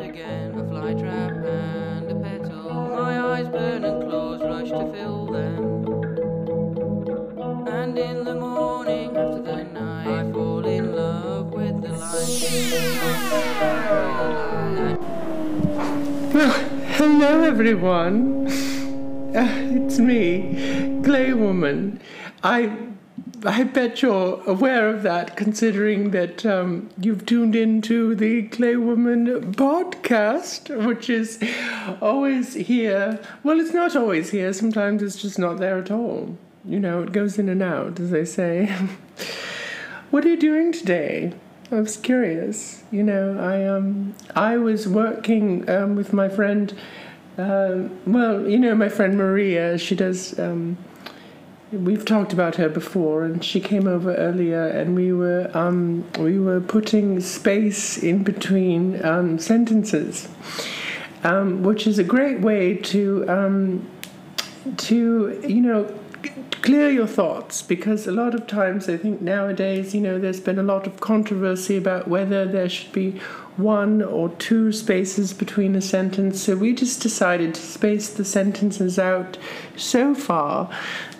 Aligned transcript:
again, 0.00 0.54
a 0.58 0.68
fly 0.68 0.92
trap 0.92 1.32
and 1.32 2.10
a 2.10 2.14
petal. 2.14 2.70
My 2.70 3.18
eyes 3.32 3.48
burn 3.48 3.84
and 3.84 4.02
claws 4.02 4.42
rush 4.42 4.68
to 4.68 4.92
fill 4.92 5.26
them. 5.26 5.64
And 7.68 7.98
in 7.98 8.24
the 8.24 8.34
morning 8.34 9.16
after 9.16 9.42
the 9.42 9.64
night, 9.64 10.06
I 10.06 10.30
fall 10.30 10.66
in 10.66 10.94
love 10.94 11.54
with 11.54 11.80
the 11.80 11.92
light. 11.92 12.50
Well, 16.34 16.52
hello 16.98 17.42
everyone. 17.44 18.46
Uh, 19.34 19.48
it's 19.86 19.98
me, 19.98 21.00
Clay 21.02 21.32
Woman. 21.32 21.98
I 22.42 22.76
I 23.44 23.62
bet 23.62 24.02
you're 24.02 24.42
aware 24.46 24.88
of 24.88 25.02
that, 25.04 25.34
considering 25.34 26.10
that 26.10 26.44
um, 26.44 26.90
you've 27.00 27.24
tuned 27.24 27.56
into 27.56 28.14
the 28.14 28.42
Clay 28.48 28.76
Woman 28.76 29.54
podcast, 29.54 30.68
which 30.84 31.08
is 31.08 31.42
always 32.02 32.52
here. 32.52 33.18
Well, 33.42 33.58
it's 33.58 33.72
not 33.72 33.96
always 33.96 34.30
here. 34.30 34.52
Sometimes 34.52 35.02
it's 35.02 35.22
just 35.22 35.38
not 35.38 35.58
there 35.58 35.78
at 35.78 35.90
all. 35.90 36.36
You 36.66 36.80
know, 36.80 37.02
it 37.02 37.12
goes 37.12 37.38
in 37.38 37.48
and 37.48 37.62
out, 37.62 37.98
as 37.98 38.10
they 38.10 38.26
say. 38.26 38.66
what 40.10 40.24
are 40.26 40.28
you 40.28 40.36
doing 40.36 40.72
today? 40.72 41.32
I 41.72 41.76
was 41.76 41.96
curious. 41.96 42.82
You 42.90 43.04
know, 43.04 43.38
I 43.38 43.64
um 43.64 44.14
I 44.34 44.58
was 44.58 44.86
working 44.86 45.68
um, 45.70 45.96
with 45.96 46.12
my 46.12 46.28
friend. 46.28 46.74
Uh, 47.38 47.88
well, 48.06 48.46
you 48.46 48.58
know, 48.58 48.74
my 48.74 48.90
friend 48.90 49.16
Maria. 49.16 49.78
She 49.78 49.94
does. 49.94 50.38
Um, 50.38 50.76
we've 51.72 52.04
talked 52.04 52.32
about 52.32 52.56
her 52.56 52.68
before, 52.68 53.24
and 53.24 53.44
she 53.44 53.60
came 53.60 53.86
over 53.86 54.14
earlier, 54.14 54.66
and 54.66 54.94
we 54.94 55.12
were 55.12 55.50
um, 55.54 56.04
we 56.18 56.38
were 56.38 56.60
putting 56.60 57.20
space 57.20 57.98
in 57.98 58.24
between 58.24 59.04
um, 59.04 59.38
sentences, 59.38 60.28
um, 61.24 61.62
which 61.62 61.86
is 61.86 61.98
a 61.98 62.04
great 62.04 62.40
way 62.40 62.76
to 62.76 63.28
um, 63.28 63.88
to 64.78 65.40
you 65.46 65.60
know 65.60 65.92
clear 66.62 66.90
your 66.90 67.06
thoughts 67.06 67.62
because 67.62 68.06
a 68.06 68.12
lot 68.12 68.34
of 68.34 68.46
times 68.46 68.88
I 68.88 68.98
think 68.98 69.22
nowadays 69.22 69.94
you 69.94 70.00
know 70.00 70.18
there's 70.18 70.40
been 70.40 70.58
a 70.58 70.62
lot 70.62 70.86
of 70.86 71.00
controversy 71.00 71.76
about 71.76 72.08
whether 72.08 72.44
there 72.46 72.68
should 72.68 72.92
be 72.92 73.20
one 73.62 74.02
or 74.02 74.28
two 74.30 74.72
spaces 74.72 75.32
between 75.32 75.74
a 75.74 75.80
sentence. 75.80 76.42
So 76.42 76.56
we 76.56 76.74
just 76.74 77.00
decided 77.00 77.54
to 77.54 77.60
space 77.60 78.10
the 78.10 78.24
sentences 78.24 78.98
out 78.98 79.38
so 79.76 80.14
far 80.14 80.70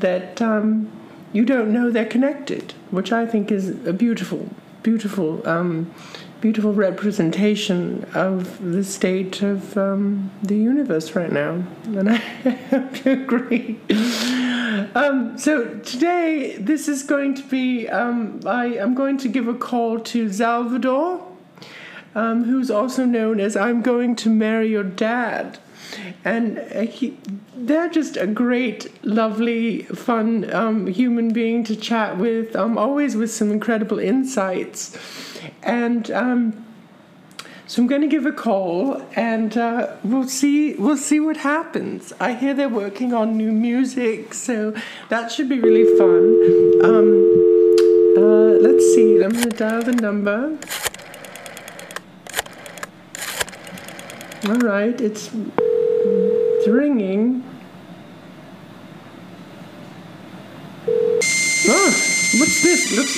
that 0.00 0.40
um, 0.42 0.90
you 1.32 1.44
don't 1.44 1.72
know 1.72 1.90
they're 1.90 2.04
connected 2.04 2.74
which 2.90 3.12
I 3.12 3.26
think 3.26 3.50
is 3.50 3.70
a 3.86 3.92
beautiful 3.92 4.48
beautiful 4.82 5.46
um, 5.48 5.92
beautiful 6.40 6.72
representation 6.72 8.06
of 8.14 8.62
the 8.62 8.84
state 8.84 9.42
of 9.42 9.76
um, 9.76 10.30
the 10.42 10.56
universe 10.56 11.16
right 11.16 11.32
now. 11.32 11.64
And 11.86 12.10
I 12.10 12.16
hope 12.70 13.04
you 13.04 13.12
agree. 13.12 13.80
Um, 14.94 15.36
so 15.38 15.78
today, 15.78 16.56
this 16.58 16.88
is 16.88 17.02
going 17.02 17.34
to 17.34 17.42
be. 17.42 17.88
Um, 17.88 18.40
I 18.46 18.66
am 18.66 18.94
going 18.94 19.18
to 19.18 19.28
give 19.28 19.48
a 19.48 19.54
call 19.54 19.98
to 19.98 20.26
Xalvador, 20.26 21.25
um, 22.16 22.44
who's 22.44 22.70
also 22.70 23.04
known 23.04 23.38
as 23.38 23.56
"I'm 23.56 23.82
going 23.82 24.16
to 24.16 24.30
marry 24.30 24.68
your 24.68 24.82
dad," 24.82 25.58
and 26.24 26.58
he, 26.88 27.16
they're 27.54 27.90
just 27.90 28.16
a 28.16 28.26
great, 28.26 28.90
lovely, 29.04 29.82
fun 29.82 30.52
um, 30.52 30.86
human 30.86 31.32
being 31.32 31.62
to 31.64 31.76
chat 31.76 32.16
with. 32.16 32.56
Um, 32.56 32.78
always 32.78 33.14
with 33.14 33.30
some 33.30 33.52
incredible 33.52 34.00
insights, 34.00 34.98
and. 35.62 36.10
Um, 36.10 36.62
so 37.68 37.82
I'm 37.82 37.88
going 37.88 38.02
to 38.02 38.06
give 38.06 38.26
a 38.26 38.32
call, 38.32 39.02
and 39.16 39.56
uh, 39.58 39.96
we'll 40.04 40.28
see. 40.28 40.74
We'll 40.74 40.96
see 40.96 41.18
what 41.18 41.38
happens. 41.38 42.12
I 42.20 42.34
hear 42.34 42.54
they're 42.54 42.68
working 42.68 43.12
on 43.12 43.36
new 43.36 43.50
music, 43.50 44.34
so 44.34 44.72
that 45.08 45.32
should 45.32 45.48
be 45.48 45.58
really 45.58 45.84
fun. 45.98 46.84
Um, 46.84 47.08
uh, 48.16 48.54
let's 48.62 48.84
see. 48.94 49.20
I'm 49.20 49.32
going 49.32 49.50
to 49.50 49.56
dial 49.56 49.82
the 49.82 49.94
number. 49.94 50.56
All 54.48 54.54
right, 54.58 55.00
it's 55.00 55.28
it's 55.34 56.68
ringing. 56.68 57.42
Oh, 61.68 61.90
what's 62.38 62.62
this? 62.62 62.96
Looks. 62.96 63.16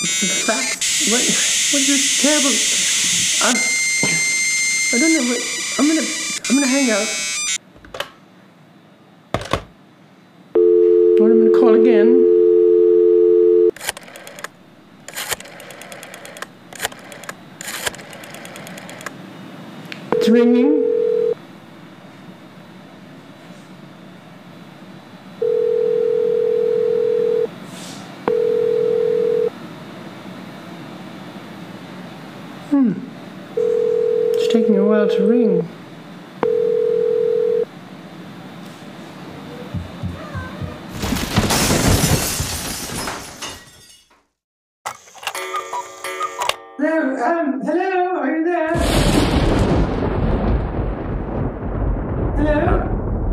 It's. 0.00 0.46
What? 1.10 1.20
What's 1.20 1.86
this 1.86 2.22
terrible? 2.22 2.48
I'm, 3.44 3.52
ah. 3.52 3.76
I 4.94 5.00
don't 5.00 5.12
know 5.12 5.24
what. 5.28 5.40
I'm 5.78 5.86
gonna. 5.86 6.06
I'm 6.48 6.54
gonna 6.56 6.72
hang 6.72 6.90
up. 6.92 7.08
Or 11.20 11.30
I'm 11.30 11.38
gonna 11.46 11.60
call 11.60 11.74
again. 11.74 12.35
It's 20.26 20.32
ringing. 20.32 20.82
Hmm. 32.70 32.92
It's 33.54 34.52
taking 34.52 34.76
a 34.78 34.84
while 34.84 35.08
to 35.08 35.26
ring. 35.28 35.68
Hello, 46.78 47.16
um, 47.24 47.60
hello, 47.60 48.16
are 48.16 48.36
you 48.36 48.44
there? 48.44 48.95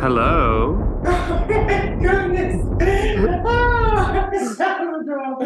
Hello? 0.00 1.02
Oh 1.04 1.46
my 1.48 1.96
goodness! 2.00 2.62
Oh, 3.44 4.30
Xalvador! 4.56 5.42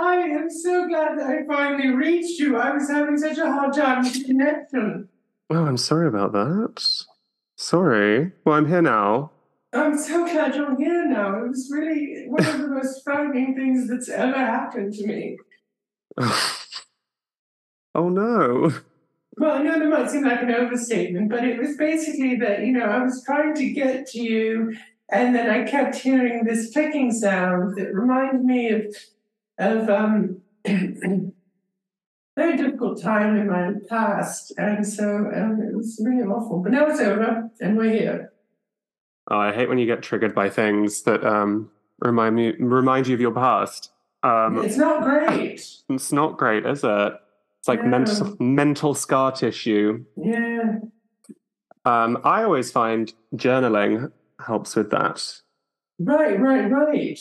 I 0.00 0.16
am 0.16 0.50
so 0.50 0.88
glad 0.88 1.16
that 1.16 1.26
I 1.28 1.46
finally 1.46 1.90
reached 1.90 2.40
you. 2.40 2.56
I 2.56 2.72
was 2.72 2.90
having 2.90 3.16
such 3.16 3.38
a 3.38 3.46
hard 3.46 3.74
time 3.74 4.02
with 4.02 4.14
the 4.14 4.24
connection. 4.24 5.08
Oh, 5.50 5.64
I'm 5.64 5.76
sorry 5.76 6.08
about 6.08 6.32
that. 6.32 6.84
Sorry. 7.54 8.32
Well, 8.44 8.56
I'm 8.56 8.66
here 8.66 8.82
now. 8.82 9.30
I'm 9.72 9.96
so 9.96 10.24
glad 10.24 10.56
you're 10.56 10.76
here 10.76 11.06
now. 11.06 11.44
It 11.44 11.48
was 11.48 11.70
really 11.72 12.24
one 12.26 12.44
of 12.44 12.58
the 12.58 12.66
most 12.66 13.04
frightening 13.04 13.54
things 13.54 13.88
that's 13.88 14.08
ever 14.08 14.36
happened 14.36 14.94
to 14.94 15.06
me. 15.06 15.38
oh 17.94 18.08
no. 18.08 18.72
Well, 19.38 19.56
I 19.58 19.62
know 19.62 19.78
that 19.78 19.86
might 19.88 20.10
seem 20.10 20.24
like 20.24 20.42
an 20.42 20.50
overstatement, 20.50 21.28
but 21.28 21.44
it 21.44 21.58
was 21.58 21.76
basically 21.76 22.36
that, 22.36 22.60
you 22.60 22.72
know, 22.72 22.86
I 22.86 23.02
was 23.02 23.22
trying 23.24 23.54
to 23.56 23.70
get 23.70 24.06
to 24.08 24.20
you, 24.20 24.74
and 25.10 25.34
then 25.34 25.50
I 25.50 25.64
kept 25.64 25.96
hearing 25.96 26.44
this 26.44 26.72
clicking 26.72 27.12
sound 27.12 27.76
that 27.76 27.94
reminded 27.94 28.44
me 28.44 28.70
of 28.70 28.96
of 29.58 29.88
um 29.88 30.40
very 32.36 32.56
difficult 32.56 33.00
time 33.00 33.36
in 33.36 33.48
my 33.48 33.72
past. 33.88 34.52
And 34.58 34.86
so 34.86 35.04
um, 35.34 35.60
it 35.62 35.74
was 35.74 36.00
really 36.04 36.22
awful. 36.22 36.62
But 36.62 36.72
now 36.72 36.86
it's 36.86 37.00
over 37.00 37.50
and 37.60 37.76
we're 37.76 37.92
here. 37.92 38.32
Oh, 39.30 39.38
I 39.38 39.52
hate 39.52 39.68
when 39.68 39.78
you 39.78 39.86
get 39.86 40.02
triggered 40.02 40.34
by 40.34 40.50
things 40.50 41.02
that 41.02 41.24
um 41.24 41.70
remind 42.00 42.36
me 42.36 42.52
remind 42.58 43.06
you 43.06 43.14
of 43.14 43.20
your 43.20 43.32
past. 43.32 43.90
Um 44.22 44.58
It's 44.64 44.76
not 44.76 45.02
great. 45.02 45.66
it's 45.88 46.12
not 46.12 46.36
great, 46.36 46.66
is 46.66 46.84
it? 46.84 47.12
It's 47.66 47.68
like 47.68 47.82
No. 47.82 47.90
mental 47.90 48.36
mental 48.40 48.94
scar 48.94 49.32
tissue. 49.32 50.04
Yeah. 50.16 50.78
Um 51.84 52.18
I 52.22 52.44
always 52.44 52.70
find 52.70 53.12
journaling 53.34 54.12
helps 54.38 54.76
with 54.76 54.90
that. 54.92 55.20
Right, 55.98 56.38
right, 56.38 56.70
right. 56.70 57.18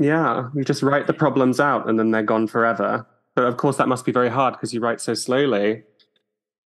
Yeah, 0.00 0.48
you 0.56 0.64
just 0.64 0.82
write 0.82 1.06
the 1.06 1.12
problems 1.12 1.60
out 1.60 1.88
and 1.88 1.96
then 1.96 2.10
they're 2.10 2.24
gone 2.24 2.48
forever. 2.48 3.06
But 3.36 3.44
of 3.44 3.56
course, 3.56 3.76
that 3.76 3.86
must 3.86 4.04
be 4.04 4.10
very 4.10 4.30
hard 4.30 4.54
because 4.54 4.74
you 4.74 4.80
write 4.80 5.00
so 5.00 5.14
slowly 5.14 5.84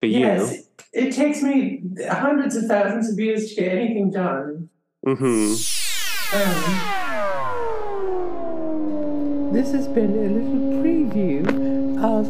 for 0.00 0.06
Yes. 0.06 0.52
you. 0.56 0.62
It 0.92 1.12
takes 1.12 1.40
me 1.40 1.82
hundreds 2.10 2.56
of 2.56 2.64
thousands 2.64 3.12
of 3.12 3.18
years 3.20 3.48
to 3.54 3.60
get 3.62 3.72
anything 3.76 4.10
done. 4.10 4.70
hmm 5.06 5.52
This 9.52 9.70
has 9.72 9.86
been 9.88 10.12
a 10.12 10.28
little 10.36 10.82
preview 10.82 11.46
of 12.02 12.26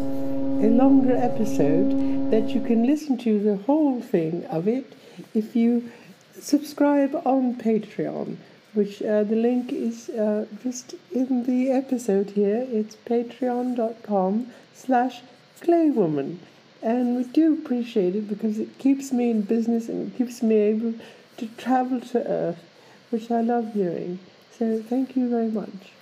a 0.60 0.70
longer 0.70 1.16
episode 1.16 2.31
that 2.32 2.49
you 2.49 2.60
can 2.60 2.84
listen 2.84 3.16
to 3.16 3.38
the 3.38 3.56
whole 3.58 4.00
thing 4.00 4.44
of 4.46 4.66
it 4.66 4.93
if 5.32 5.55
you 5.55 5.88
subscribe 6.37 7.14
on 7.25 7.55
Patreon, 7.55 8.37
which 8.75 9.00
uh, 9.00 9.22
the 9.22 9.37
link 9.37 9.72
is 9.72 10.08
uh, 10.08 10.46
just 10.60 10.96
in 11.12 11.44
the 11.44 11.70
episode 11.70 12.31
here. 12.31 12.66
It's 12.70 12.96
patreon.com 12.96 14.49
slash 14.75 15.22
claywoman. 15.60 16.38
and 16.82 17.16
we 17.16 17.25
do 17.25 17.54
appreciate 17.54 18.16
it 18.16 18.28
because 18.28 18.58
it 18.58 18.78
keeps 18.78 19.12
me 19.12 19.31
in 19.31 19.43
business 19.43 19.88
and 19.88 20.08
it 20.08 20.19
keeps 20.19 20.43
me 20.43 20.56
able 20.56 20.94
to 21.37 21.46
travel 21.56 22.00
to 22.00 22.26
Earth, 22.26 22.62
which 23.11 23.31
I 23.31 23.43
love 23.43 23.75
doing. 23.75 24.19
So 24.58 24.82
thank 24.82 25.16
you 25.16 25.28
very 25.28 25.50
much. 25.50 25.97